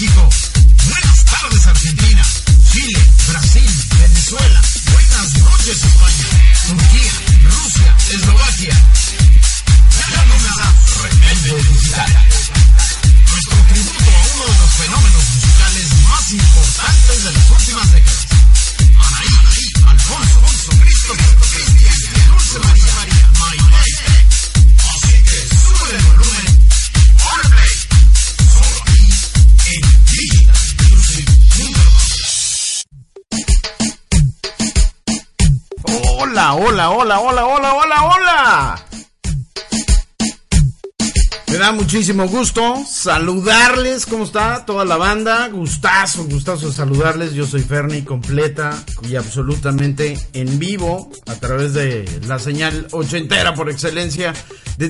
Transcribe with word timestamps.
Buenas 0.00 1.24
tardes, 1.26 1.66
Argentina. 1.66 2.22
Chile, 2.72 3.12
Brasil, 3.28 3.70
Venezuela. 3.98 4.62
Buenas 4.92 5.38
noches, 5.40 5.84
España. 5.84 6.24
Turquía, 6.68 7.12
Rusia, 7.44 7.96
Eslovaquia. 8.08 8.74
Rebelde 11.02 11.68
Digital. 11.68 12.12
Nuestro 13.28 13.58
tributo 13.68 14.10
a 14.10 14.34
uno 14.36 14.44
de 14.44 14.58
los 14.58 14.70
fenómenos 14.72 15.24
musicales 15.34 15.88
más 16.08 16.30
importantes 16.30 17.24
de 17.24 17.32
las 17.32 17.50
últimas 17.50 17.92
décadas. 17.92 18.26
Anaí, 18.80 19.36
Alfonso, 19.86 20.40
Alfonso, 20.40 21.49
Hola, 36.52 36.90
hola, 36.90 37.20
hola, 37.20 37.46
hola, 37.46 37.74
hola, 37.74 38.02
hola. 38.02 38.86
Me 41.48 41.56
da 41.58 41.72
muchísimo 41.72 42.26
gusto 42.26 42.84
saludarles, 42.88 44.06
¿cómo 44.06 44.24
está 44.24 44.64
toda 44.64 44.84
la 44.84 44.96
banda? 44.96 45.48
Gustazo, 45.48 46.24
gustazo 46.24 46.72
saludarles. 46.72 47.34
Yo 47.34 47.46
soy 47.46 47.62
Ferni, 47.62 48.02
completa 48.02 48.76
y 49.08 49.14
absolutamente 49.14 50.18
en 50.32 50.58
vivo 50.58 51.10
a 51.26 51.34
través 51.34 51.72
de 51.74 52.04
la 52.26 52.38
señal 52.38 52.88
ochentera 52.92 53.54
por 53.54 53.70
excelencia 53.70 54.32
de 54.76 54.88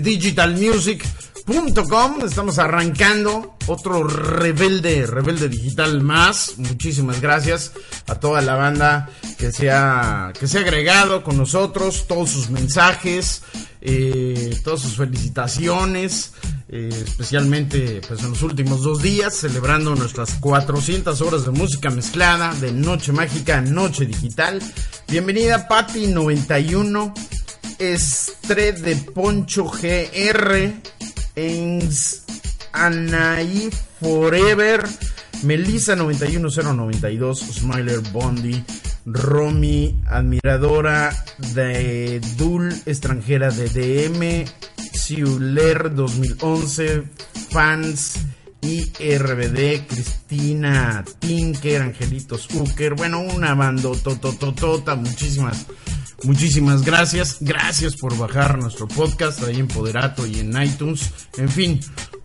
Estamos 2.24 2.58
arrancando 2.60 3.56
otro 3.66 4.04
rebelde, 4.04 5.04
rebelde 5.04 5.48
digital 5.48 6.00
más. 6.00 6.54
Muchísimas 6.58 7.20
gracias 7.20 7.72
a 8.06 8.14
toda 8.14 8.40
la 8.40 8.54
banda 8.54 9.10
que 9.36 9.50
se 9.50 9.68
ha, 9.68 10.32
que 10.38 10.46
se 10.46 10.58
ha 10.58 10.60
agregado 10.60 11.24
con 11.24 11.36
nosotros, 11.36 12.06
todos 12.06 12.30
sus 12.30 12.50
mensajes, 12.50 13.42
eh, 13.80 14.60
todas 14.62 14.80
sus 14.80 14.96
felicitaciones, 14.96 16.34
eh, 16.68 16.88
especialmente 16.92 18.00
pues 18.06 18.20
en 18.20 18.30
los 18.30 18.42
últimos 18.42 18.82
dos 18.82 19.02
días, 19.02 19.34
celebrando 19.34 19.96
nuestras 19.96 20.34
400 20.34 21.20
horas 21.20 21.44
de 21.44 21.50
música 21.50 21.90
mezclada 21.90 22.54
de 22.54 22.70
Noche 22.70 23.10
Mágica 23.10 23.60
Noche 23.60 24.06
Digital. 24.06 24.62
Bienvenida 25.08 25.66
Patti 25.66 26.06
91, 26.06 27.12
Estre 27.78 28.72
de 28.72 28.94
Poncho 28.96 29.64
GR, 29.64 30.80
Ens 31.36 32.24
Anaí 32.72 33.70
Forever, 34.00 34.82
Melissa 35.42 35.96
91092, 35.96 37.38
Smiler 37.38 38.00
Bondi, 38.12 38.62
Romy, 39.06 39.96
admiradora 40.06 41.24
de 41.54 42.20
Dul, 42.36 42.72
extranjera 42.86 43.50
de 43.50 43.68
DM, 43.68 44.44
Siuler 44.92 45.94
2011, 45.94 47.04
fans 47.50 48.18
IRBD, 48.62 49.86
Cristina 49.86 51.04
Tinker, 51.18 51.82
Angelitos 51.82 52.48
Uker, 52.54 52.94
bueno, 52.94 53.20
una 53.20 53.54
bandotototota, 53.54 54.94
muchísimas, 54.96 55.66
muchísimas 56.24 56.82
gracias, 56.82 57.38
gracias 57.40 57.96
por 57.96 58.16
bajar 58.16 58.58
nuestro 58.58 58.86
podcast 58.88 59.42
ahí 59.42 59.58
en 59.58 59.68
Poderato 59.68 60.26
y 60.26 60.40
en 60.40 60.62
iTunes, 60.62 61.10
en 61.36 61.48
fin, 61.48 61.80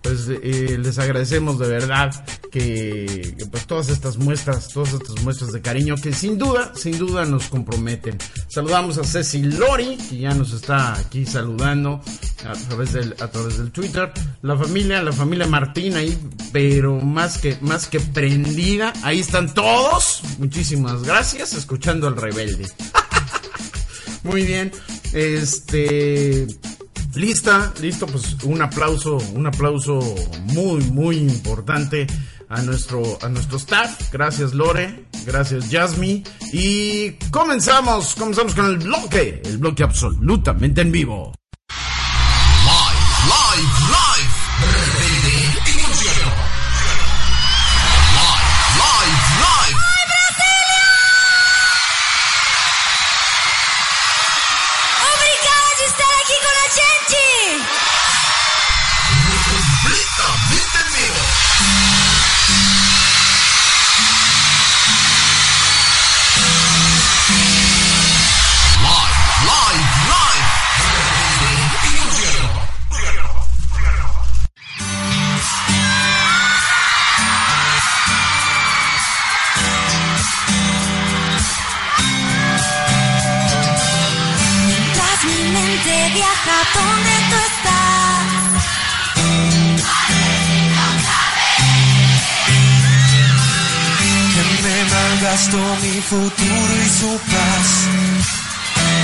pues 0.06 0.28
eh, 0.30 0.78
les 0.80 1.00
agradecemos 1.00 1.58
de 1.58 1.68
verdad 1.68 2.14
que, 2.52 3.36
pues 3.50 3.66
todas 3.66 3.90
estas 3.90 4.18
muestras, 4.18 4.68
todas 4.68 4.94
estas 4.94 5.20
muestras 5.24 5.52
de 5.52 5.62
cariño 5.62 5.96
que 5.96 6.14
sin 6.14 6.38
duda, 6.38 6.74
sin 6.76 7.00
duda 7.00 7.26
nos 7.26 7.48
comprometen. 7.48 8.20
Saludamos 8.48 9.00
a 9.00 9.04
Ceci 9.04 9.42
Lori, 9.42 9.98
que 9.98 10.20
ya 10.20 10.34
nos 10.36 10.54
está 10.54 10.94
aquí 10.94 11.26
saludando 11.26 12.02
a 12.48 12.54
través 12.54 12.94
del, 12.94 13.16
a 13.20 13.28
través 13.30 13.58
del 13.58 13.72
Twitter. 13.72 14.12
La 14.44 14.56
familia, 14.56 15.02
la 15.02 15.12
familia 15.12 15.48
Martín 15.48 15.96
ahí, 15.96 16.16
pero 16.54 17.00
más 17.02 17.40
que, 17.40 17.58
más 17.62 17.88
que 17.88 18.00
prendida, 18.00 18.94
ahí 19.02 19.22
están 19.22 19.56
todos. 19.56 20.22
Muchísimas 20.38 21.02
gracias, 21.02 21.54
escuchando 21.54 22.08
al 22.08 22.16
rebelde. 22.16 22.70
Muy 24.26 24.44
bien, 24.44 24.72
este 25.14 26.48
Lista, 27.14 27.72
listo, 27.80 28.08
pues 28.08 28.36
un 28.44 28.62
aplauso, 28.62 29.18
un 29.34 29.48
aplauso 29.48 30.00
muy, 30.48 30.84
muy 30.86 31.18
importante 31.18 32.08
a 32.50 32.62
nuestro, 32.62 33.04
a 33.22 33.30
nuestro 33.30 33.58
staff. 33.58 34.12
Gracias 34.12 34.54
Lore, 34.54 35.06
gracias 35.26 35.70
Jasmine. 35.72 36.24
Y 36.52 37.12
comenzamos, 37.32 38.16
comenzamos 38.16 38.54
con 38.54 38.66
el 38.66 38.80
bloque, 38.80 39.42
el 39.46 39.60
bloque 39.60 39.84
absolutamente 39.84 40.82
en 40.82 40.92
vivo. 40.92 41.32
Live, 42.66 42.98
live, 43.30 43.70
live. 43.80 43.85
Malgastó 95.36 95.58
mi 95.82 96.02
futuro 96.02 96.74
y 96.86 96.90
su 96.90 97.18
paz. 97.18 97.68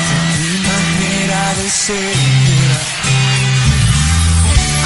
Fue 0.08 0.24
mi 0.40 0.54
manera 0.68 1.54
de 1.56 1.70
ser. 1.70 2.16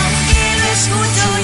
Aunque 0.01 0.43
lo 0.61 0.67
escucho 0.77 1.34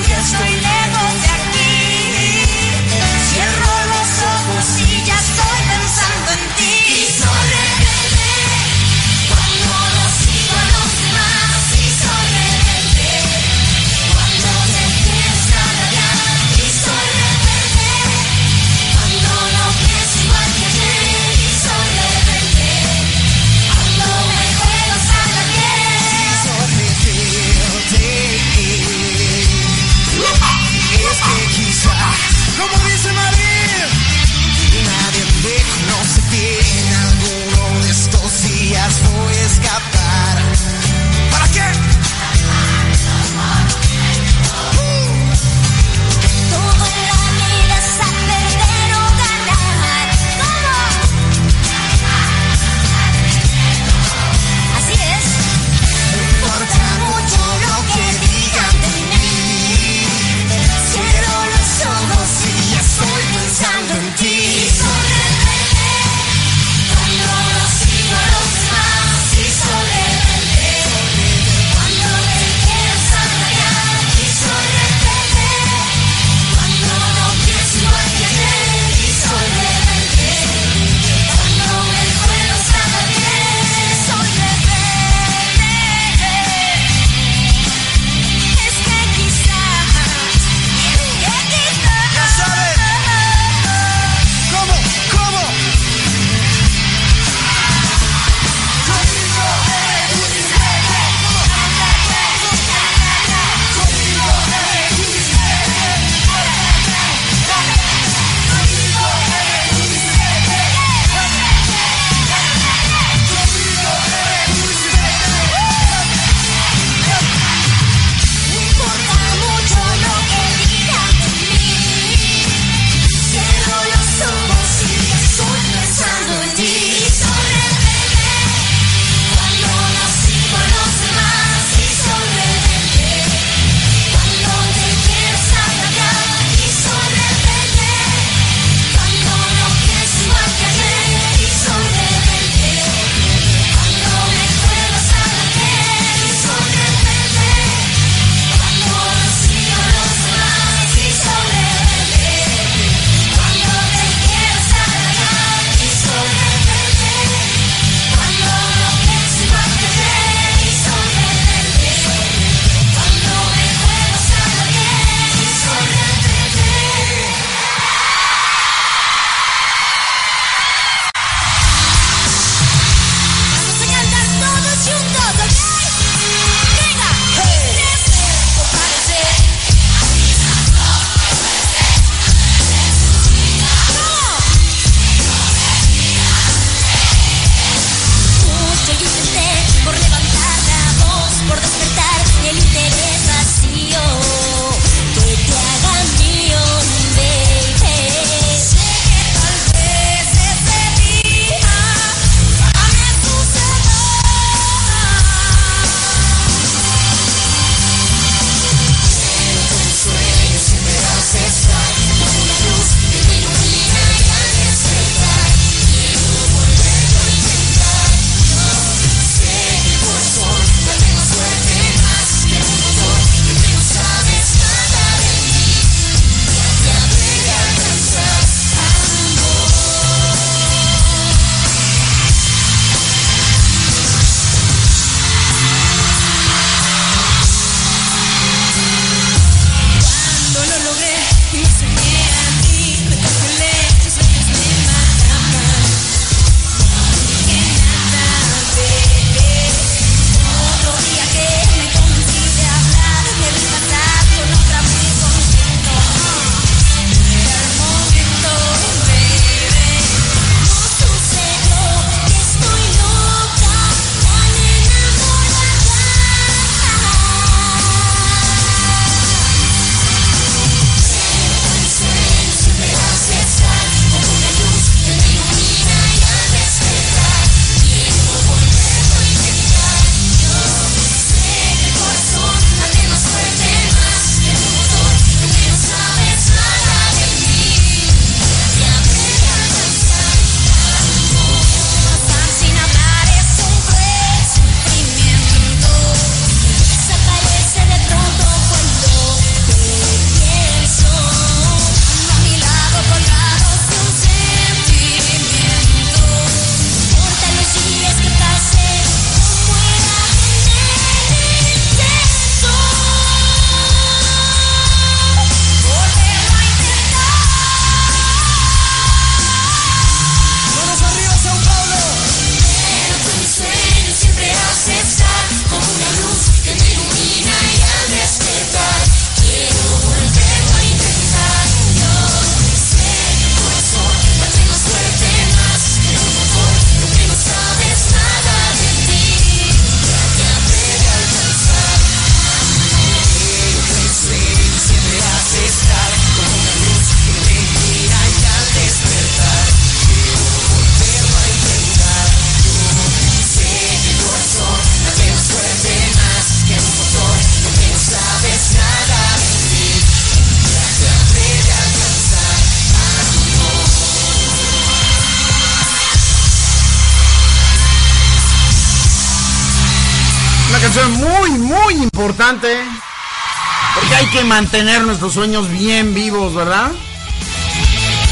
que 374.31 374.43
mantener 374.45 375.03
nuestros 375.03 375.33
sueños 375.33 375.69
bien 375.69 376.13
vivos, 376.13 376.53
¿verdad? 376.53 376.91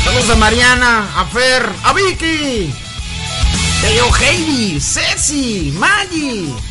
Saludos 0.04 0.30
a 0.30 0.36
Mariana, 0.36 1.10
a 1.16 1.26
Fer, 1.26 1.70
a 1.84 1.94
Vicky, 1.94 2.74
a 3.84 4.24
Heidi, 4.24 4.80
Ceci, 4.80 5.74
Maggie. 5.76 6.69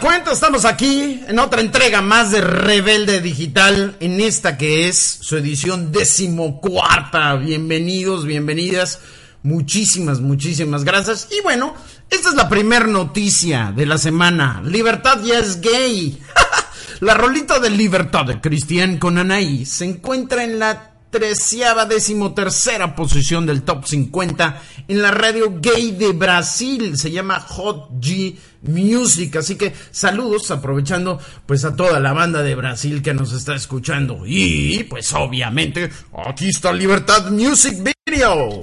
cuenta, 0.00 0.32
estamos 0.32 0.64
aquí 0.64 1.22
en 1.26 1.38
otra 1.38 1.60
entrega 1.60 2.02
más 2.02 2.30
de 2.30 2.40
Rebelde 2.40 3.20
Digital, 3.20 3.96
en 4.00 4.20
esta 4.20 4.58
que 4.58 4.88
es 4.88 4.98
su 4.98 5.36
edición 5.36 5.92
decimocuarta. 5.92 7.34
Bienvenidos, 7.36 8.24
bienvenidas, 8.24 9.00
muchísimas, 9.42 10.20
muchísimas 10.20 10.84
gracias. 10.84 11.28
Y 11.30 11.42
bueno, 11.42 11.74
esta 12.10 12.28
es 12.28 12.34
la 12.34 12.48
primer 12.48 12.88
noticia 12.88 13.72
de 13.74 13.86
la 13.86 13.96
semana. 13.96 14.60
Libertad 14.64 15.22
ya 15.22 15.38
es 15.38 15.60
gay. 15.60 16.20
la 17.00 17.14
rolita 17.14 17.58
de 17.58 17.70
Libertad 17.70 18.26
de 18.26 18.40
Cristian 18.40 18.98
con 18.98 19.18
Anaí 19.18 19.64
se 19.64 19.84
encuentra 19.84 20.44
en 20.44 20.58
la 20.58 20.95
treceava 21.18 21.86
decimotercera 21.86 22.94
posición 22.94 23.46
del 23.46 23.62
top 23.62 23.86
50 23.86 24.62
en 24.86 25.00
la 25.00 25.10
radio 25.10 25.58
gay 25.60 25.92
de 25.92 26.12
Brasil. 26.12 26.98
Se 26.98 27.10
llama 27.10 27.40
Hot 27.40 27.90
G 27.92 28.36
Music. 28.62 29.36
Así 29.36 29.56
que 29.56 29.72
saludos, 29.90 30.50
aprovechando 30.50 31.18
pues 31.46 31.64
a 31.64 31.74
toda 31.74 32.00
la 32.00 32.12
banda 32.12 32.42
de 32.42 32.54
Brasil 32.54 33.00
que 33.00 33.14
nos 33.14 33.32
está 33.32 33.54
escuchando. 33.54 34.24
Y 34.26 34.84
pues 34.84 35.10
obviamente, 35.14 35.90
aquí 36.26 36.48
está 36.48 36.70
Libertad 36.70 37.30
Music 37.30 37.78
Video. 38.04 38.60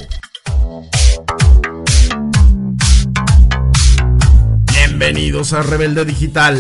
Bienvenidos 4.72 5.54
a 5.54 5.64
Rebelde 5.64 6.06
Digital. 6.06 6.56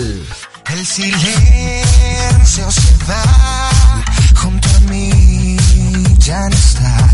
El 0.71 0.85
silencio 0.85 2.71
se 2.71 3.05
va. 3.05 3.62
Can't 6.33 6.51
stop. 6.55 7.12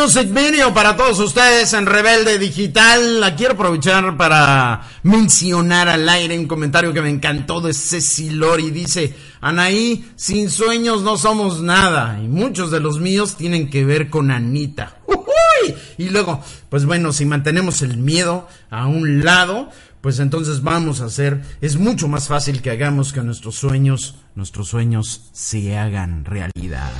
Music 0.00 0.32
Video 0.32 0.72
para 0.72 0.96
todos 0.96 1.18
ustedes 1.18 1.72
en 1.72 1.84
Rebelde 1.84 2.38
Digital. 2.38 3.20
La 3.20 3.34
quiero 3.34 3.54
aprovechar 3.54 4.16
para 4.16 4.82
mencionar 5.02 5.88
al 5.88 6.08
aire 6.08 6.38
un 6.38 6.46
comentario 6.46 6.92
que 6.92 7.02
me 7.02 7.10
encantó 7.10 7.60
de 7.60 7.74
Ceci 7.74 8.30
Lori. 8.30 8.70
Dice, 8.70 9.14
Anaí, 9.40 10.08
sin 10.14 10.50
sueños 10.50 11.02
no 11.02 11.16
somos 11.16 11.62
nada. 11.62 12.20
Y 12.22 12.28
muchos 12.28 12.70
de 12.70 12.78
los 12.78 13.00
míos 13.00 13.34
tienen 13.36 13.70
que 13.70 13.84
ver 13.84 14.08
con 14.08 14.30
Anita. 14.30 14.98
¡Uy! 15.06 15.74
Y 15.96 16.10
luego, 16.10 16.42
pues 16.68 16.84
bueno, 16.84 17.12
si 17.12 17.24
mantenemos 17.24 17.82
el 17.82 17.96
miedo 17.96 18.46
a 18.70 18.86
un 18.86 19.24
lado, 19.24 19.68
pues 20.00 20.20
entonces 20.20 20.62
vamos 20.62 21.00
a 21.00 21.06
hacer, 21.06 21.42
es 21.60 21.76
mucho 21.76 22.06
más 22.06 22.28
fácil 22.28 22.62
que 22.62 22.70
hagamos 22.70 23.12
que 23.12 23.22
nuestros 23.22 23.56
sueños, 23.56 24.14
nuestros 24.36 24.68
sueños 24.68 25.28
se 25.32 25.76
hagan 25.76 26.24
realidad. 26.24 26.92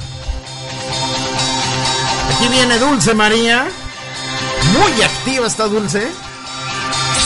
Aquí 2.38 2.46
viene 2.50 2.78
Dulce 2.78 3.14
María. 3.14 3.66
Muy 4.72 5.02
activa 5.02 5.48
está 5.48 5.66
Dulce. 5.66 6.08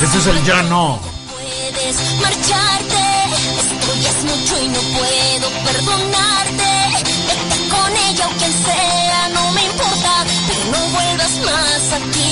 Este 0.03 0.19
es 0.19 0.27
el 0.27 0.43
ya 0.43 0.63
no. 0.63 0.99
Puedes 1.29 1.97
marcharte. 2.23 3.05
Esto 4.09 4.25
mucho 4.25 4.63
y 4.63 4.69
no 4.69 4.81
puedo 4.81 5.51
perdonarte. 5.67 6.65
Vete 7.29 7.69
con 7.69 7.93
ella 8.09 8.27
o 8.27 8.31
quien 8.39 8.53
sea, 8.65 9.29
no 9.35 9.53
me 9.53 9.65
importa. 9.67 10.25
Pero 10.49 10.65
no 10.73 10.87
vuelvas 10.89 11.33
más 11.45 11.93
aquí. 11.93 12.32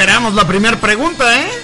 liberamos 0.00 0.32
la 0.32 0.46
primera 0.46 0.80
pregunta, 0.80 1.42
¿eh? 1.42 1.59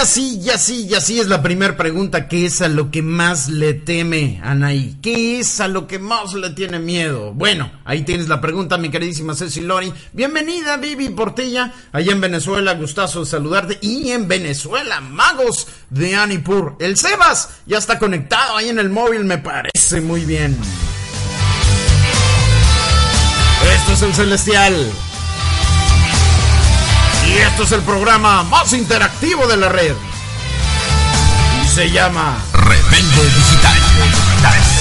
así, 0.00 0.40
y 0.42 0.50
así, 0.50 0.86
y 0.86 0.94
así 0.94 1.20
es 1.20 1.28
la 1.28 1.42
primera 1.42 1.76
pregunta. 1.76 2.26
¿Qué 2.26 2.46
es 2.46 2.62
a 2.62 2.68
lo 2.68 2.90
que 2.90 3.02
más 3.02 3.48
le 3.48 3.74
teme, 3.74 4.40
Anaí? 4.42 4.96
¿Qué 5.02 5.38
es 5.38 5.60
a 5.60 5.68
lo 5.68 5.86
que 5.86 5.98
más 5.98 6.32
le 6.32 6.50
tiene 6.50 6.78
miedo? 6.78 7.32
Bueno, 7.34 7.70
ahí 7.84 8.02
tienes 8.02 8.28
la 8.28 8.40
pregunta, 8.40 8.78
mi 8.78 8.90
queridísima 8.90 9.34
Ceci 9.34 9.60
Lori. 9.60 9.92
Bienvenida, 10.12 10.78
Vivi 10.78 11.10
Portilla, 11.10 11.72
allá 11.92 12.12
en 12.12 12.20
Venezuela. 12.20 12.74
Gustazo 12.74 13.24
saludarte. 13.24 13.78
Y 13.82 14.10
en 14.10 14.26
Venezuela, 14.26 15.00
magos 15.00 15.66
de 15.90 16.16
Anipur. 16.16 16.76
El 16.80 16.96
Sebas 16.96 17.50
ya 17.66 17.78
está 17.78 17.98
conectado 17.98 18.56
ahí 18.56 18.70
en 18.70 18.78
el 18.78 18.88
móvil, 18.88 19.24
me 19.24 19.38
parece 19.38 20.00
muy 20.00 20.24
bien. 20.24 20.56
Esto 23.74 23.92
es 23.92 24.02
el 24.02 24.14
Celestial. 24.14 24.92
Esto 27.46 27.62
es 27.62 27.72
el 27.72 27.80
programa 27.82 28.42
más 28.44 28.72
interactivo 28.74 29.46
de 29.46 29.56
la 29.56 29.68
red. 29.70 29.94
Y 31.62 31.68
se 31.68 31.90
llama 31.90 32.36
Repente 32.52 33.22
Digital. 33.22 34.79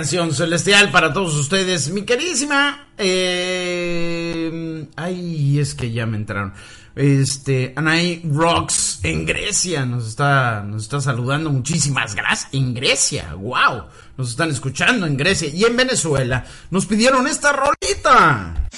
canción 0.00 0.32
celestial 0.32 0.90
para 0.90 1.12
todos 1.12 1.34
ustedes, 1.34 1.90
mi 1.90 2.04
queridísima. 2.06 2.86
Eh, 2.96 4.86
ay, 4.96 5.58
es 5.58 5.74
que 5.74 5.92
ya 5.92 6.06
me 6.06 6.16
entraron. 6.16 6.54
Este, 6.96 7.74
Anaí 7.76 8.22
Rocks 8.24 9.00
en 9.02 9.26
Grecia 9.26 9.84
nos 9.84 10.08
está, 10.08 10.64
nos 10.66 10.84
está 10.84 11.02
saludando. 11.02 11.50
Muchísimas 11.50 12.14
gracias. 12.14 12.48
En 12.52 12.72
Grecia, 12.72 13.34
wow. 13.34 13.84
Nos 14.16 14.30
están 14.30 14.48
escuchando 14.48 15.04
en 15.04 15.18
Grecia 15.18 15.48
y 15.48 15.64
en 15.64 15.76
Venezuela. 15.76 16.46
Nos 16.70 16.86
pidieron 16.86 17.26
esta 17.26 17.52
rolita. 17.52 18.70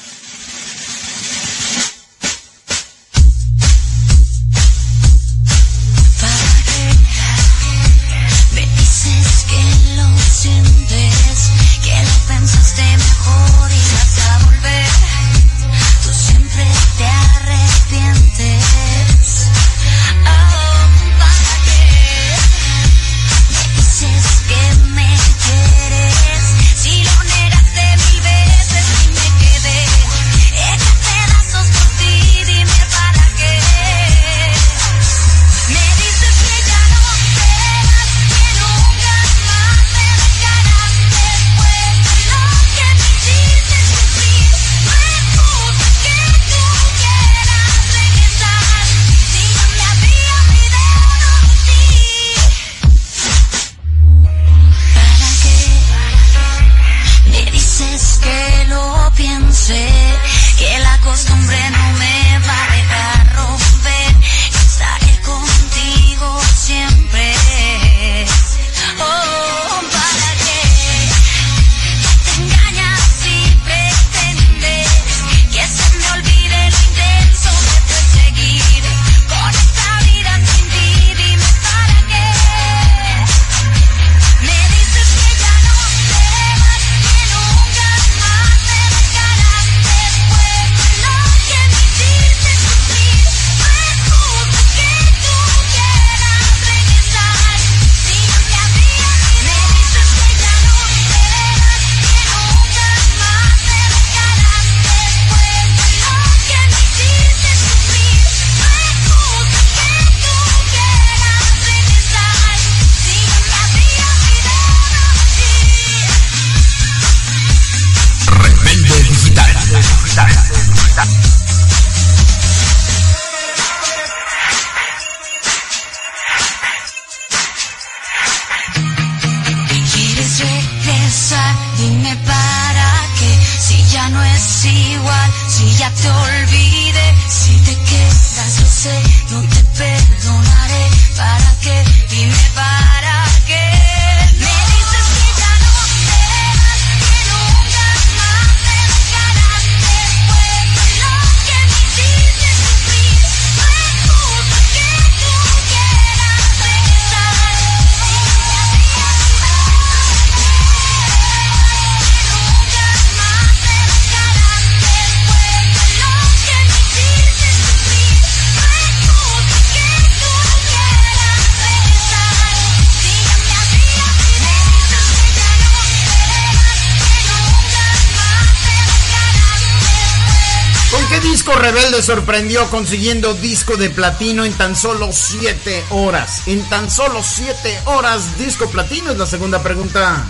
Rebelde 181.62 182.02
sorprendió 182.02 182.68
consiguiendo 182.70 183.34
disco 183.34 183.76
de 183.76 183.88
platino 183.88 184.44
en 184.44 184.52
tan 184.54 184.74
solo 184.74 185.10
7 185.12 185.84
horas? 185.90 186.42
En 186.46 186.68
tan 186.68 186.90
solo 186.90 187.22
7 187.22 187.82
horas, 187.84 188.36
disco 188.36 188.68
platino 188.68 189.12
es 189.12 189.18
la 189.18 189.26
segunda 189.26 189.62
pregunta. 189.62 190.26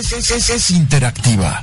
Es, 0.00 0.12
es, 0.12 0.30
es, 0.30 0.30
es, 0.30 0.50
es, 0.50 0.50
es 0.50 0.70
interactiva. 0.70 1.62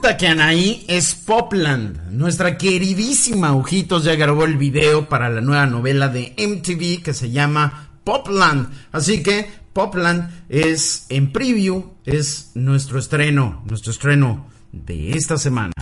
Resulta 0.00 0.16
que 0.16 0.28
Anaí 0.28 0.86
es 0.88 1.14
Popland. 1.14 2.10
Nuestra 2.12 2.56
queridísima 2.56 3.54
Ojitos 3.54 4.04
ya 4.04 4.14
grabó 4.14 4.46
el 4.46 4.56
video 4.56 5.10
para 5.10 5.28
la 5.28 5.42
nueva 5.42 5.66
novela 5.66 6.08
de 6.08 6.34
MTV 6.38 7.02
que 7.02 7.12
se 7.12 7.30
llama 7.30 7.90
Popland. 8.02 8.70
Así 8.92 9.22
que 9.22 9.50
Popland 9.74 10.46
es 10.48 11.04
en 11.10 11.32
preview, 11.32 11.92
es 12.06 12.52
nuestro 12.54 12.98
estreno, 12.98 13.62
nuestro 13.66 13.92
estreno 13.92 14.46
de 14.72 15.10
esta 15.10 15.36
semana. 15.36 15.74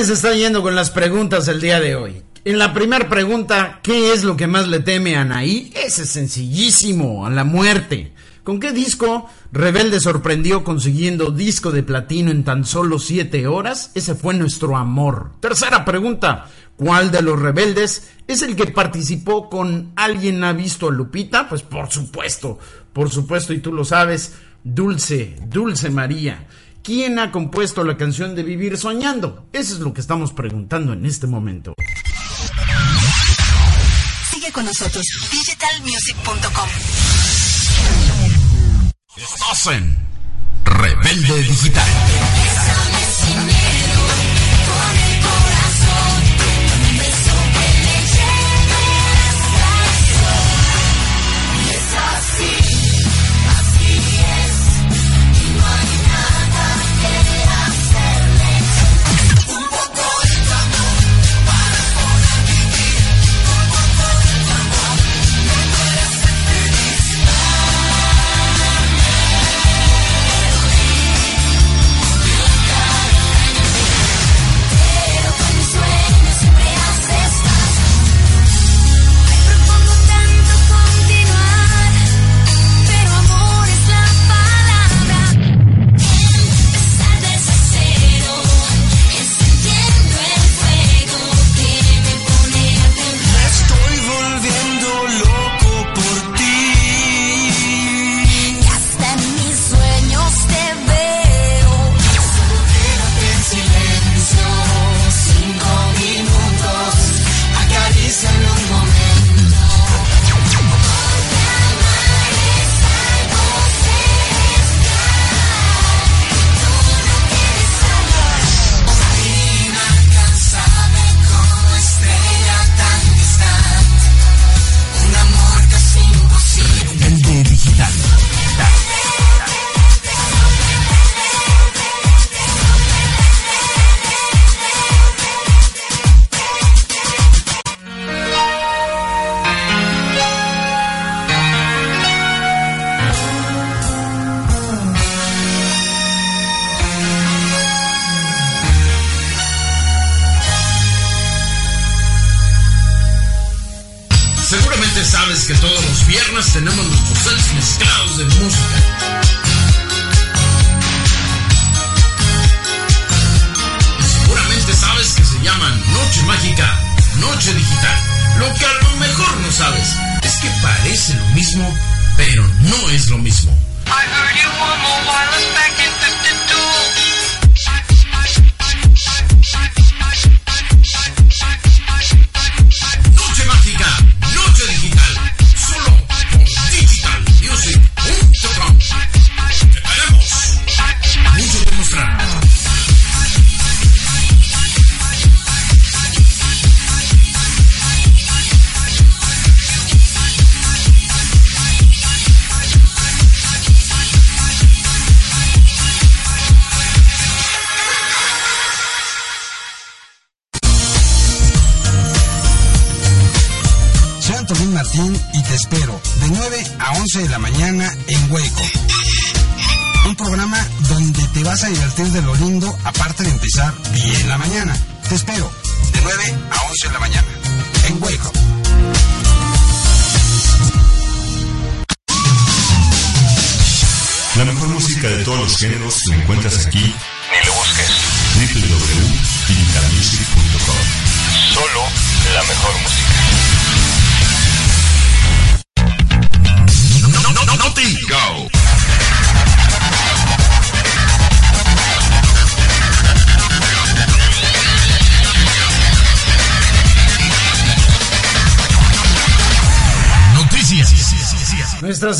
Les 0.00 0.08
está 0.08 0.34
yendo 0.34 0.62
con 0.62 0.74
las 0.74 0.88
preguntas 0.88 1.46
el 1.48 1.60
día 1.60 1.78
de 1.78 1.94
hoy? 1.94 2.22
En 2.46 2.58
la 2.58 2.72
primera 2.72 3.06
pregunta, 3.10 3.80
¿qué 3.82 4.14
es 4.14 4.24
lo 4.24 4.34
que 4.34 4.46
más 4.46 4.66
le 4.66 4.80
teme 4.80 5.14
a 5.14 5.20
Anaí? 5.20 5.70
Ese 5.76 6.04
es 6.04 6.08
sencillísimo, 6.08 7.26
a 7.26 7.30
la 7.30 7.44
muerte. 7.44 8.14
¿Con 8.42 8.60
qué 8.60 8.72
disco 8.72 9.28
Rebelde 9.52 10.00
sorprendió 10.00 10.64
consiguiendo 10.64 11.32
disco 11.32 11.70
de 11.70 11.82
platino 11.82 12.30
en 12.30 12.44
tan 12.44 12.64
solo 12.64 12.98
7 12.98 13.46
horas? 13.46 13.90
Ese 13.94 14.14
fue 14.14 14.32
nuestro 14.32 14.74
amor. 14.78 15.32
Tercera 15.38 15.84
pregunta, 15.84 16.46
¿cuál 16.76 17.10
de 17.10 17.20
los 17.20 17.38
rebeldes 17.38 18.08
es 18.26 18.40
el 18.40 18.56
que 18.56 18.68
participó 18.68 19.50
con 19.50 19.92
¿Alguien 19.96 20.42
ha 20.44 20.54
visto 20.54 20.88
a 20.88 20.92
Lupita? 20.92 21.46
Pues 21.46 21.60
por 21.60 21.90
supuesto, 21.90 22.58
por 22.94 23.10
supuesto, 23.10 23.52
y 23.52 23.58
tú 23.58 23.70
lo 23.70 23.84
sabes, 23.84 24.32
Dulce, 24.64 25.36
Dulce 25.46 25.90
María. 25.90 26.46
¿Quién 26.82 27.18
ha 27.18 27.30
compuesto 27.30 27.84
la 27.84 27.96
canción 27.96 28.34
de 28.34 28.42
Vivir 28.42 28.78
Soñando? 28.78 29.46
Eso 29.52 29.74
es 29.74 29.80
lo 29.80 29.92
que 29.92 30.00
estamos 30.00 30.32
preguntando 30.32 30.94
en 30.94 31.04
este 31.04 31.26
momento. 31.26 31.74
Sigue 34.30 34.50
con 34.50 34.64
nosotros, 34.64 35.04
digitalmusic.com. 35.30 36.68
Estás 39.16 39.66
en 39.66 39.96
Rebelde 40.64 41.42
Digital. 41.42 41.88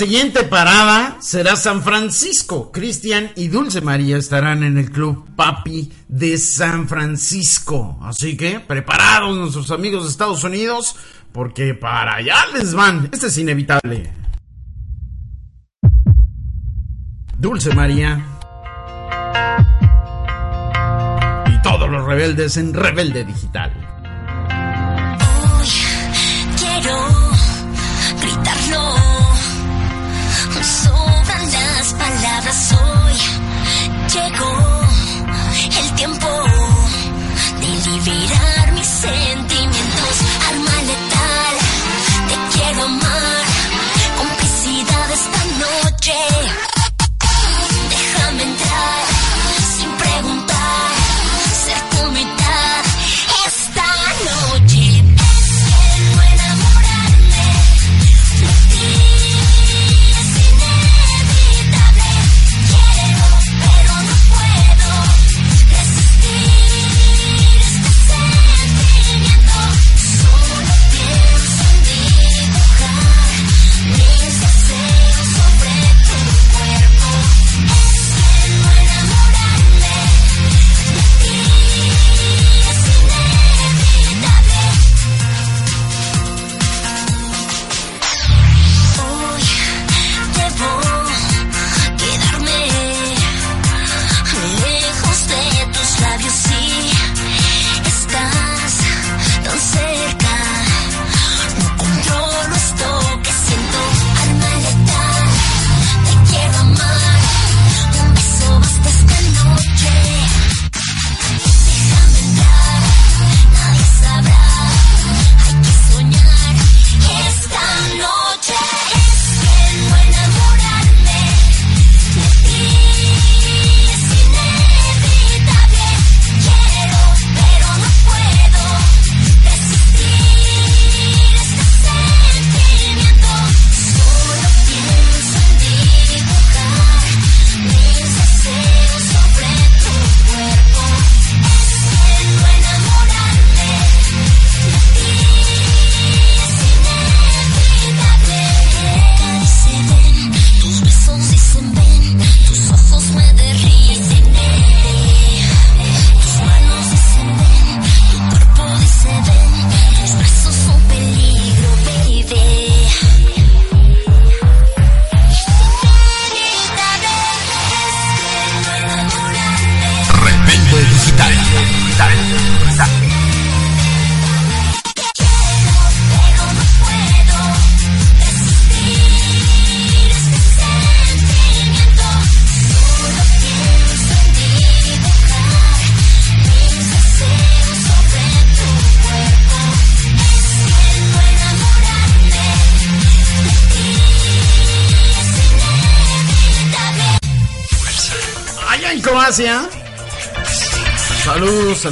Siguiente 0.01 0.45
parada 0.45 1.19
será 1.21 1.57
San 1.57 1.83
Francisco. 1.83 2.73
Cristian 2.73 3.33
y 3.37 3.49
Dulce 3.49 3.83
María 3.83 4.17
estarán 4.17 4.63
en 4.63 4.79
el 4.79 4.91
club 4.91 5.29
Papi 5.37 5.93
de 6.09 6.39
San 6.39 6.89
Francisco. 6.89 7.99
Así 8.01 8.35
que 8.35 8.61
preparados 8.61 9.37
nuestros 9.37 9.71
amigos 9.71 10.05
de 10.05 10.09
Estados 10.09 10.43
Unidos, 10.43 10.97
porque 11.33 11.75
para 11.75 12.15
allá 12.15 12.47
les 12.55 12.73
van. 12.73 13.11
Este 13.13 13.27
es 13.27 13.37
inevitable. 13.37 14.11
Dulce 17.37 17.75
María. 17.75 18.25
Y 21.47 21.63
todos 21.63 21.91
los 21.91 22.07
rebeldes 22.07 22.57
en 22.57 22.73
Rebelde 22.73 23.27
Digital. 23.27 23.90
hoy. 32.51 33.17
Llegó 34.13 34.53
el 35.81 35.95
tiempo 35.95 36.29
de 37.61 37.91
liberar 37.91 38.73
mis 38.73 38.87
sentimientos. 38.87 39.60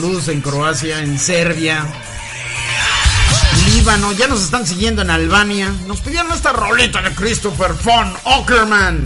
Saludos, 0.01 0.29
en 0.29 0.41
Croacia, 0.41 1.01
en 1.01 1.19
Serbia. 1.19 1.85
Líbano, 3.67 4.13
ya 4.13 4.29
nos 4.29 4.45
están 4.45 4.65
siguiendo 4.65 5.03
en 5.03 5.11
Albania. 5.11 5.75
Nos 5.89 6.01
pidieron 6.03 6.31
esta 6.31 6.53
rolita 6.53 7.03
de 7.03 7.13
Christopher 7.17 7.73
von 7.83 8.15
Ockerman. 8.23 9.03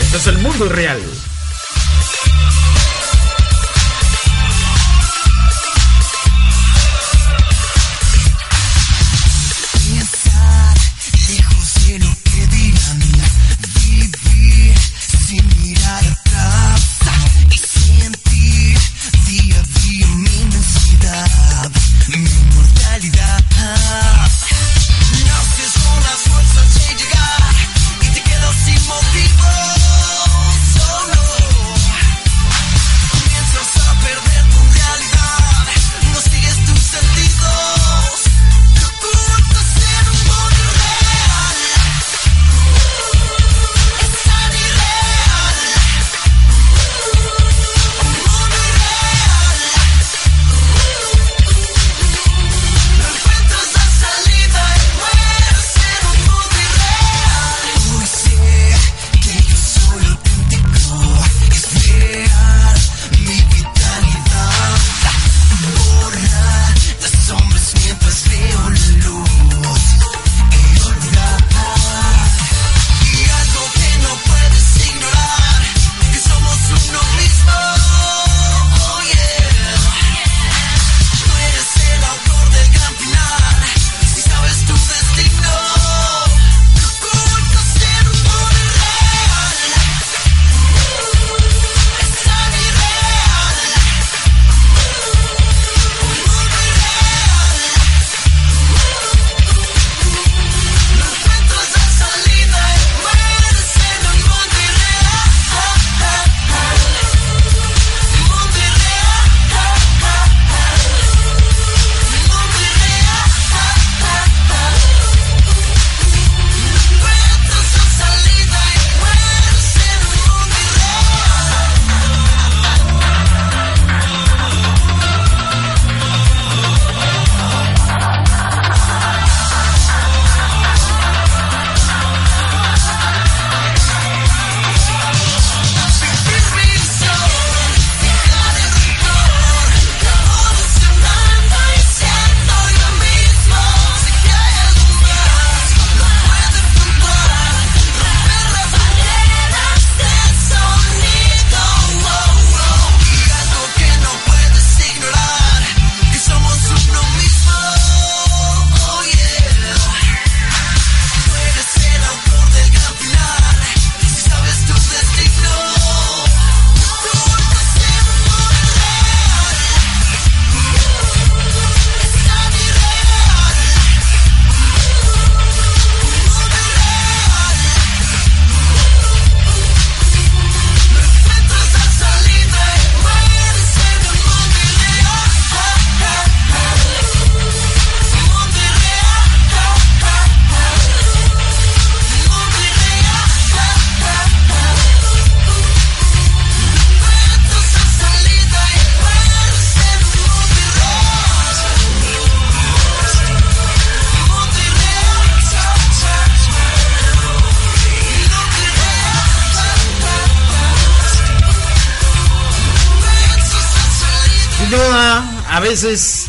Este 0.00 0.16
es 0.16 0.26
el 0.28 0.38
mundo 0.38 0.64
irreal. 0.64 0.98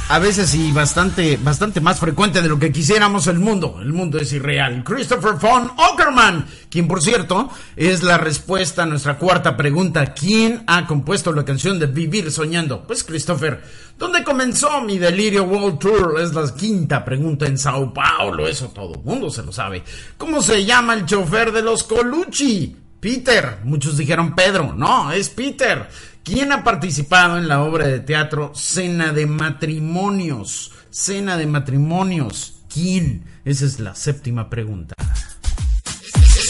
A 0.10 0.18
veces 0.18 0.56
y 0.56 0.72
bastante, 0.72 1.38
bastante 1.38 1.80
más 1.80 2.00
frecuente 2.00 2.42
de 2.42 2.50
lo 2.50 2.58
que 2.58 2.72
quisiéramos 2.72 3.28
el 3.28 3.38
mundo. 3.38 3.78
El 3.80 3.94
mundo 3.94 4.18
es 4.18 4.34
irreal. 4.34 4.84
Christopher 4.84 5.34
von 5.34 5.70
Ockerman, 5.78 6.48
quien 6.68 6.88
por 6.88 7.00
cierto 7.00 7.52
es 7.76 8.02
la 8.02 8.18
respuesta 8.18 8.82
a 8.82 8.86
nuestra 8.88 9.20
cuarta 9.20 9.56
pregunta. 9.56 10.16
¿Quién 10.16 10.64
ha 10.66 10.88
compuesto 10.88 11.32
la 11.32 11.46
canción 11.46 11.78
de 11.78 11.86
Vivir 11.86 12.32
Soñando? 12.32 12.88
Pues 12.88 13.04
Christopher. 13.04 13.62
¿Dónde 14.00 14.24
comenzó 14.24 14.82
mi 14.82 14.98
delirio 14.98 15.44
World 15.44 15.78
Tour? 15.78 16.20
Es 16.20 16.34
la 16.34 16.52
quinta 16.52 17.06
pregunta 17.06 17.46
en 17.46 17.60
Sao 17.60 17.94
Paulo. 17.94 18.48
Eso 18.48 18.70
todo 18.70 18.96
el 18.96 19.04
mundo 19.04 19.30
se 19.30 19.44
lo 19.44 19.52
sabe. 19.52 19.84
¿Cómo 20.18 20.42
se 20.42 20.66
llama 20.66 20.96
el 20.96 21.06
chofer 21.06 21.52
de 21.52 21.62
los 21.62 21.84
Colucci? 21.84 22.78
Peter. 23.00 23.60
Muchos 23.64 23.96
dijeron 23.96 24.34
Pedro. 24.34 24.74
No, 24.74 25.12
es 25.12 25.30
Peter. 25.30 25.88
¿Quién 26.26 26.52
ha 26.52 26.64
participado 26.64 27.38
en 27.38 27.48
la 27.48 27.62
obra 27.62 27.86
de 27.88 28.00
teatro 28.00 28.52
Cena 28.56 29.14
de 29.14 29.28
Matrimonios? 29.28 30.72
Cena 30.90 31.38
de 31.38 31.46
Matrimonios. 31.46 32.56
¿Quién? 32.74 33.26
Esa 33.46 33.66
es 33.66 33.80
la 33.80 33.94
séptima 33.96 34.50
pregunta. 34.50 34.96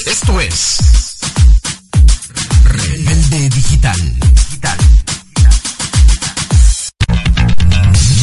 Esto 0.07 0.39
es 0.39 0.77
Rebelde 2.63 3.49
Digital. 3.49 3.99
Digital. 4.19 4.77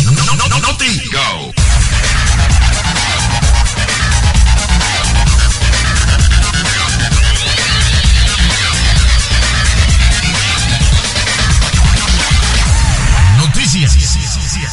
No, 0.04 0.12
no, 0.24 0.34
no, 0.34 0.48
no, 0.48 0.58
no 0.58 0.76
te- 0.78 1.02
Go. 1.12 1.61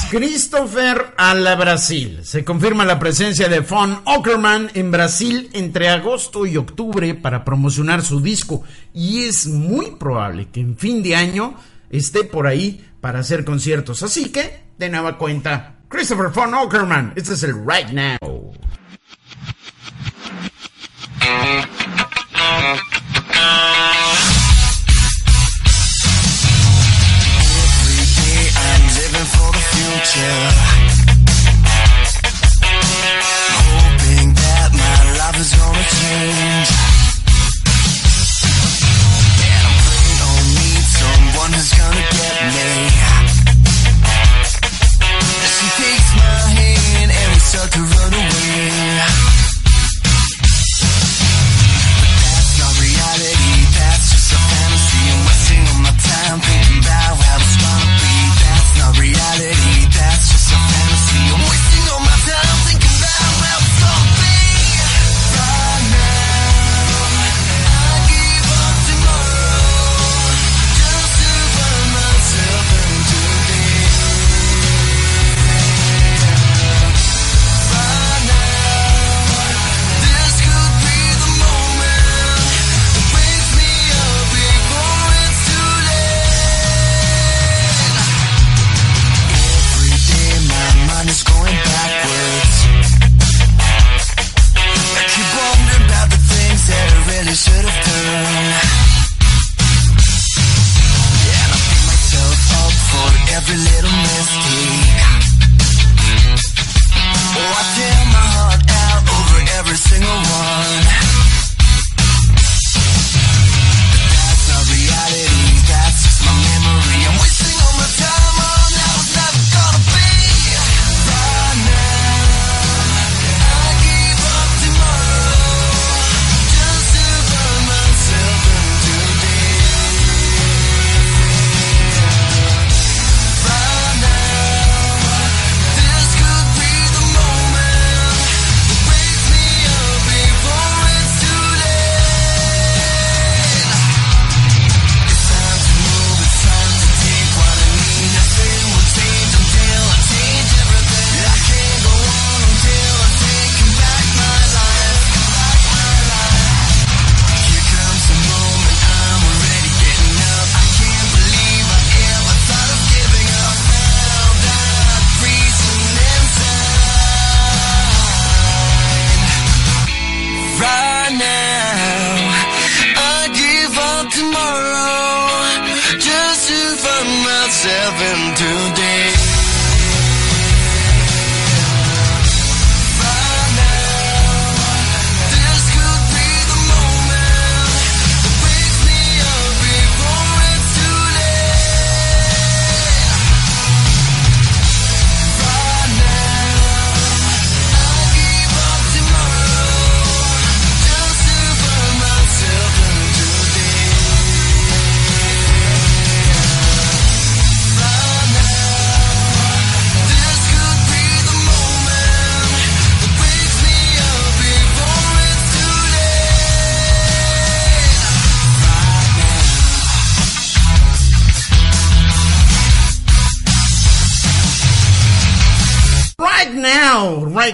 Christopher 0.09 1.13
a 1.17 1.35
la 1.35 1.55
Brasil. 1.55 2.21
Se 2.23 2.43
confirma 2.43 2.83
la 2.83 2.97
presencia 2.97 3.47
de 3.47 3.59
Von 3.59 4.01
Ockerman 4.05 4.71
en 4.73 4.89
Brasil 4.89 5.51
entre 5.53 5.87
agosto 5.87 6.47
y 6.47 6.57
octubre 6.57 7.13
para 7.13 7.45
promocionar 7.45 8.01
su 8.01 8.19
disco 8.19 8.63
y 8.91 9.25
es 9.25 9.45
muy 9.45 9.91
probable 9.91 10.47
que 10.51 10.61
en 10.61 10.75
fin 10.75 11.03
de 11.03 11.15
año 11.15 11.53
esté 11.91 12.23
por 12.23 12.47
ahí 12.47 12.83
para 13.01 13.19
hacer 13.19 13.45
conciertos. 13.45 14.01
Así 14.01 14.31
que, 14.31 14.61
de 14.79 14.89
nueva 14.89 15.15
cuenta, 15.15 15.75
Christopher 15.87 16.29
Von 16.29 16.55
Ockerman, 16.55 17.13
este 17.15 17.33
es 17.33 17.43
el 17.43 17.53
Right 17.53 17.89
Now. 17.91 18.51
Hoping 33.59 34.33
that 34.33 34.69
my 34.73 34.97
life 35.19 35.37
is 35.37 35.53
gonna 35.53 35.85
change. 35.85 36.69
And 39.45 39.69
I'm 39.69 39.77
someone 40.97 41.53
who's 41.53 41.69
gonna 41.77 42.05
get 42.09 42.41
me. 42.57 42.89
She 45.45 45.67
takes 45.77 46.09
my 46.17 46.41
hand 46.57 47.11
and 47.11 47.27
we 47.33 47.39
start 47.39 47.69
to 47.73 47.81
run. 47.81 47.98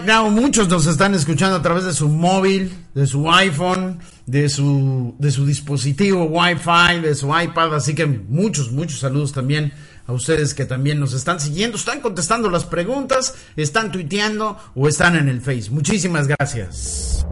Muchos 0.06 0.70
nos 0.70 0.86
están 0.86 1.16
escuchando 1.16 1.56
a 1.56 1.62
través 1.64 1.84
de 1.84 1.94
su 1.94 2.08
móvil, 2.10 2.72
de 2.94 3.08
su 3.08 3.32
iPhone, 3.32 4.00
de 4.28 4.50
su, 4.50 5.16
de 5.18 5.32
su 5.32 5.48
dispositivo 5.48 6.26
Wi-Fi, 6.26 7.00
de 7.02 7.16
su 7.16 7.28
iPad. 7.36 7.74
Así 7.74 7.96
que 7.96 8.06
muchos, 8.06 8.72
muchos 8.72 9.00
saludos 9.00 9.32
también 9.34 9.74
a 10.06 10.14
ustedes 10.14 10.54
que 10.54 10.66
también 10.66 11.00
nos 11.00 11.14
están 11.14 11.40
siguiendo, 11.40 11.78
están 11.78 12.02
contestando 12.02 12.52
las 12.52 12.66
preguntas, 12.66 13.34
están 13.56 13.92
tuiteando 13.92 14.60
o 14.76 14.88
están 14.88 15.16
en 15.16 15.28
el 15.28 15.42
Face. 15.42 15.72
Muchísimas 15.72 16.28
gracias. 16.28 17.25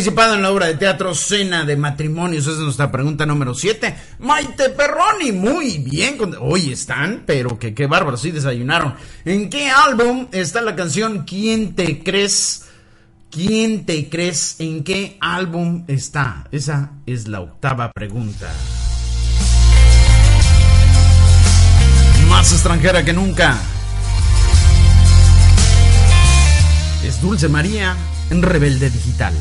participado 0.00 0.34
en 0.34 0.40
la 0.40 0.50
obra 0.50 0.66
de 0.66 0.76
teatro 0.76 1.14
Cena 1.14 1.66
de 1.66 1.76
Matrimonios? 1.76 2.44
Esa 2.44 2.52
es 2.52 2.58
nuestra 2.60 2.90
pregunta 2.90 3.26
número 3.26 3.52
7. 3.52 3.94
Maite 4.20 4.70
Perroni, 4.70 5.30
muy 5.30 5.76
bien. 5.76 6.16
Hoy 6.40 6.72
están, 6.72 7.24
pero 7.26 7.58
que 7.58 7.74
qué 7.74 7.86
bárbaro, 7.86 8.16
sí 8.16 8.30
desayunaron. 8.30 8.94
¿En 9.26 9.50
qué 9.50 9.68
álbum 9.68 10.28
está 10.32 10.62
la 10.62 10.74
canción 10.74 11.24
¿Quién 11.26 11.74
te 11.74 12.02
crees? 12.02 12.64
¿Quién 13.30 13.84
te 13.84 14.08
crees? 14.08 14.56
¿En 14.58 14.84
qué 14.84 15.18
álbum 15.20 15.84
está? 15.86 16.48
Esa 16.50 16.92
es 17.04 17.28
la 17.28 17.40
octava 17.40 17.92
pregunta. 17.92 18.50
Más 22.26 22.52
extranjera 22.52 23.04
que 23.04 23.12
nunca. 23.12 23.54
Es 27.04 27.20
Dulce 27.20 27.50
María 27.50 27.94
en 28.30 28.40
Rebelde 28.40 28.88
Digital. 28.88 29.34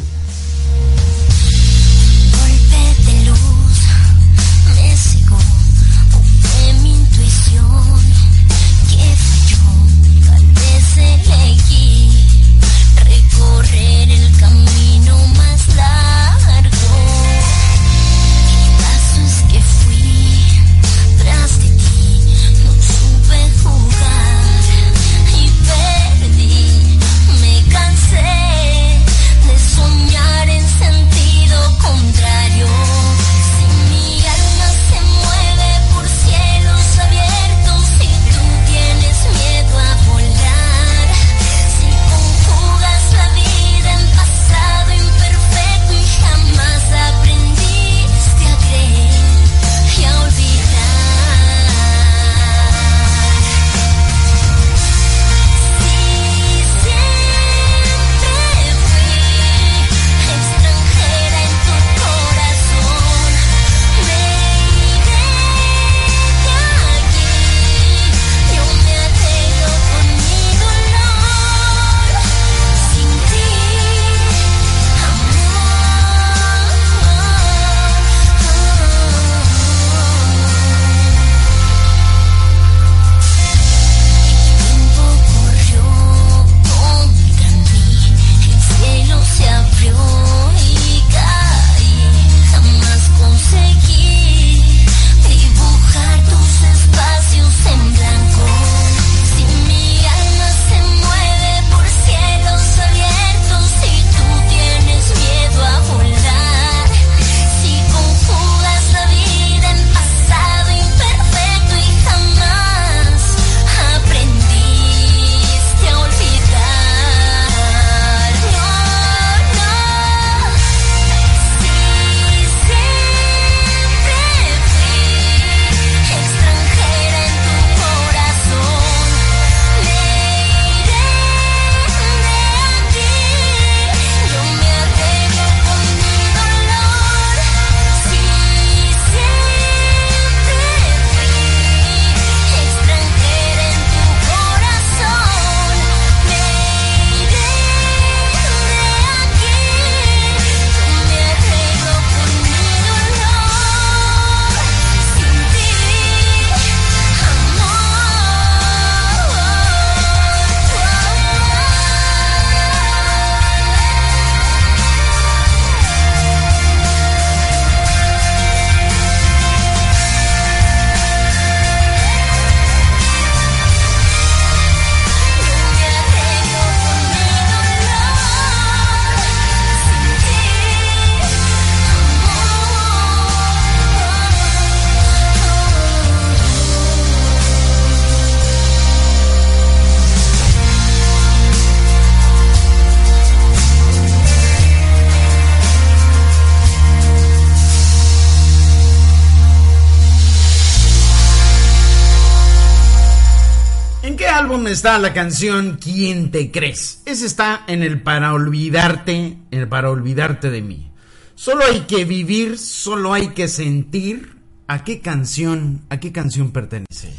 ¿En 204.10 204.18
qué 204.18 204.26
álbum 204.26 204.66
está 204.66 204.98
la 204.98 205.14
canción 205.14 205.78
¿Quién 205.80 206.32
te 206.32 206.50
crees? 206.50 207.04
Ese 207.06 207.28
está 207.28 207.64
en 207.68 207.84
el 207.84 208.02
Para 208.02 208.34
Olvidarte, 208.34 209.38
en 209.52 209.60
el 209.60 209.68
Para 209.68 209.92
Olvidarte 209.92 210.50
de 210.50 210.64
mí. 210.64 210.90
Solo 211.36 211.64
hay 211.64 211.82
que 211.82 212.06
vivir, 212.06 212.58
solo 212.58 213.14
hay 213.14 213.28
que 213.36 213.48
sentir. 213.48 214.36
¿A 214.66 214.84
qué 214.84 215.00
canción, 215.00 215.82
a 215.90 216.00
qué 216.00 216.12
canción 216.12 216.50
pertenece? 216.50 217.14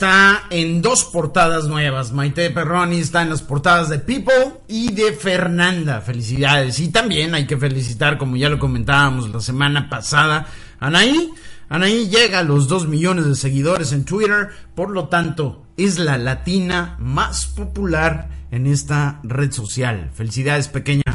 Está 0.00 0.44
en 0.48 0.80
dos 0.80 1.04
portadas 1.04 1.66
nuevas. 1.66 2.10
Maite 2.10 2.50
Perroni 2.50 3.00
está 3.00 3.20
en 3.20 3.28
las 3.28 3.42
portadas 3.42 3.90
de 3.90 3.98
People 3.98 4.54
y 4.66 4.94
de 4.94 5.12
Fernanda. 5.12 6.00
Felicidades. 6.00 6.78
Y 6.78 6.88
también 6.88 7.34
hay 7.34 7.46
que 7.46 7.58
felicitar, 7.58 8.16
como 8.16 8.36
ya 8.36 8.48
lo 8.48 8.58
comentábamos 8.58 9.28
la 9.28 9.40
semana 9.40 9.90
pasada, 9.90 10.46
Anaí. 10.78 11.30
Anaí 11.68 12.08
llega 12.08 12.38
a 12.38 12.44
los 12.44 12.66
2 12.66 12.88
millones 12.88 13.26
de 13.26 13.34
seguidores 13.34 13.92
en 13.92 14.06
Twitter, 14.06 14.48
por 14.74 14.88
lo 14.88 15.08
tanto 15.08 15.66
es 15.76 15.98
la 15.98 16.16
latina 16.16 16.96
más 16.98 17.44
popular 17.44 18.30
en 18.50 18.66
esta 18.66 19.20
red 19.22 19.52
social. 19.52 20.08
Felicidades 20.14 20.68
pequeña. 20.68 21.09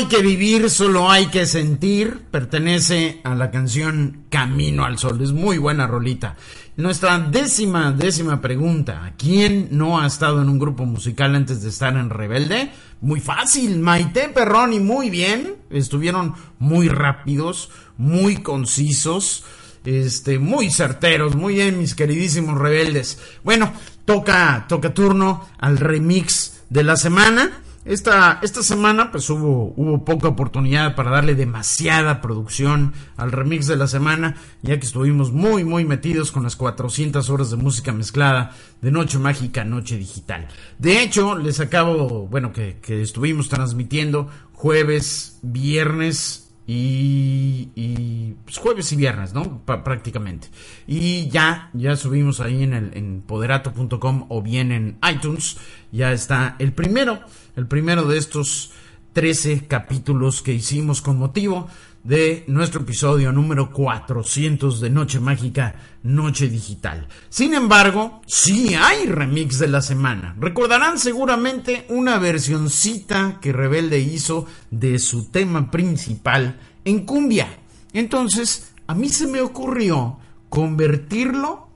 Hay 0.00 0.06
que 0.06 0.22
vivir, 0.22 0.70
solo 0.70 1.10
hay 1.10 1.26
que 1.26 1.44
sentir. 1.44 2.22
Pertenece 2.30 3.20
a 3.22 3.34
la 3.34 3.50
canción 3.50 4.24
Camino 4.30 4.86
al 4.86 4.96
Sol. 4.98 5.20
Es 5.20 5.32
muy 5.32 5.58
buena 5.58 5.86
rolita. 5.86 6.36
Nuestra 6.76 7.18
décima, 7.18 7.92
décima 7.92 8.40
pregunta. 8.40 9.12
¿Quién 9.18 9.68
no 9.72 10.00
ha 10.00 10.06
estado 10.06 10.40
en 10.40 10.48
un 10.48 10.58
grupo 10.58 10.86
musical 10.86 11.34
antes 11.34 11.62
de 11.62 11.68
estar 11.68 11.94
en 11.98 12.08
Rebelde? 12.08 12.70
Muy 13.02 13.20
fácil. 13.20 13.78
Maite 13.78 14.30
Perroni, 14.30 14.80
muy 14.80 15.10
bien. 15.10 15.56
Estuvieron 15.68 16.34
muy 16.58 16.88
rápidos, 16.88 17.68
muy 17.98 18.38
concisos. 18.38 19.44
Este, 19.84 20.38
muy 20.38 20.70
certeros, 20.70 21.36
muy 21.36 21.56
bien, 21.56 21.78
mis 21.78 21.94
queridísimos 21.94 22.56
rebeldes. 22.56 23.18
Bueno, 23.44 23.72
toca, 24.06 24.64
toca 24.66 24.94
turno 24.94 25.46
al 25.58 25.76
remix 25.76 26.62
de 26.70 26.84
la 26.84 26.96
semana. 26.96 27.59
Esta, 27.84 28.40
esta 28.42 28.62
semana 28.62 29.10
pues 29.10 29.30
hubo, 29.30 29.72
hubo 29.74 30.04
poca 30.04 30.28
oportunidad 30.28 30.94
para 30.94 31.10
darle 31.10 31.34
demasiada 31.34 32.20
producción 32.20 32.92
al 33.16 33.32
remix 33.32 33.66
de 33.66 33.76
la 33.76 33.86
semana, 33.86 34.36
ya 34.60 34.78
que 34.78 34.84
estuvimos 34.84 35.32
muy 35.32 35.64
muy 35.64 35.86
metidos 35.86 36.30
con 36.30 36.42
las 36.42 36.56
400 36.56 37.30
horas 37.30 37.50
de 37.50 37.56
música 37.56 37.92
mezclada 37.92 38.54
de 38.82 38.90
Noche 38.90 39.18
Mágica, 39.18 39.64
Noche 39.64 39.96
Digital. 39.96 40.48
De 40.78 41.02
hecho, 41.02 41.38
les 41.38 41.58
acabo, 41.60 42.26
bueno, 42.26 42.52
que, 42.52 42.78
que 42.82 43.00
estuvimos 43.00 43.48
transmitiendo 43.48 44.28
jueves, 44.52 45.38
viernes 45.40 46.49
y, 46.72 48.34
pues, 48.44 48.58
jueves 48.58 48.92
y 48.92 48.96
viernes, 48.96 49.34
¿no? 49.34 49.62
Prácticamente. 49.64 50.48
Y 50.86 51.28
ya, 51.28 51.70
ya 51.72 51.96
subimos 51.96 52.40
ahí 52.40 52.62
en 52.62 52.74
el 52.74 52.96
en 52.96 53.22
poderato.com 53.22 54.26
o 54.28 54.42
bien 54.42 54.70
en 54.70 54.98
iTunes, 55.10 55.56
ya 55.90 56.12
está 56.12 56.56
el 56.58 56.72
primero, 56.72 57.20
el 57.56 57.66
primero 57.66 58.04
de 58.04 58.18
estos 58.18 58.72
13 59.14 59.66
capítulos 59.66 60.42
que 60.42 60.52
hicimos 60.52 61.02
con 61.02 61.18
motivo 61.18 61.68
de 62.04 62.44
nuestro 62.46 62.82
episodio 62.82 63.32
número 63.32 63.70
400 63.70 64.80
de 64.80 64.90
Noche 64.90 65.20
Mágica, 65.20 65.74
Noche 66.02 66.48
Digital. 66.48 67.06
Sin 67.28 67.54
embargo, 67.54 68.22
sí 68.26 68.74
hay 68.74 69.06
remix 69.06 69.58
de 69.58 69.68
la 69.68 69.82
semana. 69.82 70.34
Recordarán 70.38 70.98
seguramente 70.98 71.86
una 71.88 72.18
versioncita 72.18 73.38
que 73.40 73.52
Rebelde 73.52 74.00
hizo 74.00 74.46
de 74.70 74.98
su 74.98 75.30
tema 75.30 75.70
principal 75.70 76.58
en 76.84 77.04
cumbia. 77.04 77.48
Entonces, 77.92 78.72
a 78.86 78.94
mí 78.94 79.08
se 79.08 79.26
me 79.26 79.40
ocurrió 79.40 80.18
convertirlo, 80.48 81.68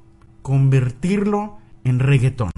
convertirlo 0.42 1.58
en 1.84 1.98
reggaetón. 1.98 2.50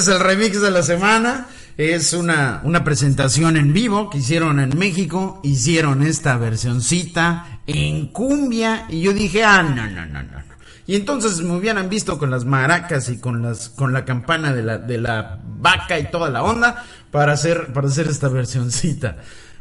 Es 0.00 0.08
el 0.08 0.18
remix 0.18 0.62
de 0.62 0.70
la 0.70 0.82
semana. 0.82 1.46
Es 1.76 2.14
una, 2.14 2.62
una 2.64 2.82
presentación 2.84 3.58
en 3.58 3.74
vivo 3.74 4.08
que 4.08 4.16
hicieron 4.16 4.58
en 4.58 4.78
México. 4.78 5.42
Hicieron 5.42 6.02
esta 6.02 6.38
versioncita 6.38 7.60
en 7.66 8.06
cumbia. 8.06 8.86
Y 8.88 9.02
yo 9.02 9.12
dije, 9.12 9.44
ah, 9.44 9.62
no, 9.62 9.86
no, 9.90 10.06
no. 10.06 10.22
no. 10.22 10.40
Y 10.86 10.96
entonces 10.96 11.42
me 11.42 11.54
hubieran 11.54 11.90
visto 11.90 12.18
con 12.18 12.30
las 12.30 12.46
maracas 12.46 13.10
y 13.10 13.18
con 13.18 13.42
las 13.42 13.68
con 13.68 13.92
la 13.92 14.06
campana 14.06 14.54
de 14.54 14.62
la, 14.62 14.78
de 14.78 14.96
la 14.96 15.38
vaca 15.44 15.98
y 15.98 16.10
toda 16.10 16.30
la 16.30 16.44
onda 16.44 16.82
para 17.10 17.34
hacer, 17.34 17.70
para 17.74 17.88
hacer 17.88 18.08
esta 18.08 18.28
versioncita. 18.28 19.18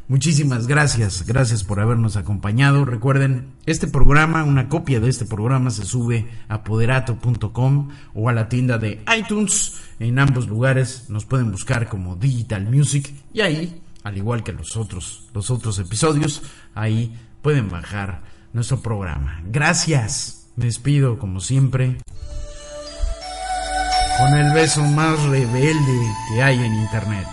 Muchísimas 0.09 0.65
gracias, 0.65 1.23
gracias 1.27 1.63
por 1.63 1.79
habernos 1.79 2.15
acompañado. 2.15 2.83
Recuerden, 2.83 3.53
este 3.67 3.85
programa, 3.85 4.43
una 4.43 4.67
copia 4.67 4.99
de 4.99 5.07
este 5.07 5.25
programa 5.25 5.69
se 5.69 5.85
sube 5.85 6.27
a 6.47 6.63
poderato.com 6.63 7.89
o 8.15 8.27
a 8.27 8.33
la 8.33 8.49
tienda 8.49 8.79
de 8.79 9.03
iTunes. 9.15 9.75
En 9.99 10.17
ambos 10.17 10.47
lugares 10.47 11.05
nos 11.09 11.25
pueden 11.25 11.51
buscar 11.51 11.87
como 11.87 12.15
Digital 12.15 12.65
Music 12.65 13.13
y 13.33 13.41
ahí, 13.41 13.83
al 14.03 14.17
igual 14.17 14.43
que 14.43 14.51
los 14.51 14.75
otros, 14.77 15.29
los 15.31 15.51
otros 15.51 15.77
episodios, 15.77 16.41
ahí 16.73 17.15
pueden 17.43 17.69
bajar 17.69 18.23
nuestro 18.51 18.81
programa. 18.81 19.43
Gracias. 19.45 20.47
Me 20.55 20.65
despido 20.65 21.19
como 21.19 21.39
siempre 21.39 21.97
con 24.17 24.33
el 24.33 24.51
beso 24.53 24.83
más 24.83 25.21
rebelde 25.25 26.01
que 26.33 26.41
hay 26.41 26.57
en 26.57 26.73
internet. 26.73 27.27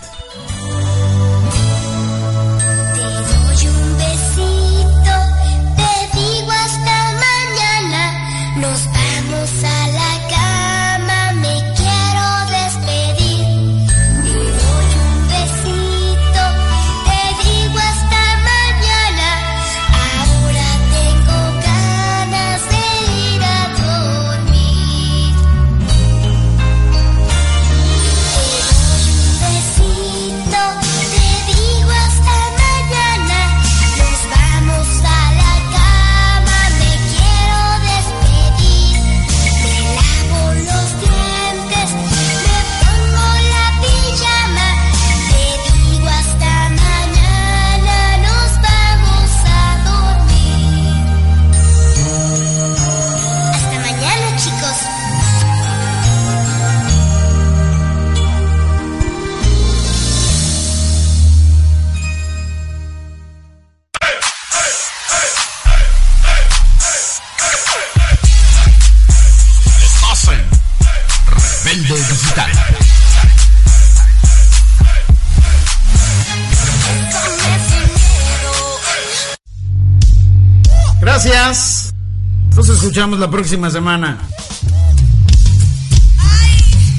Nos 81.47 82.67
escuchamos 82.67 83.19
la 83.19 83.31
próxima 83.31 83.69
semana. 83.69 84.17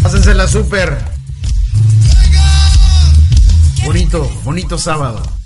Pásensela 0.02 0.48
súper. 0.48 0.96
Bonito, 3.84 4.26
bonito 4.44 4.78
sábado. 4.78 5.37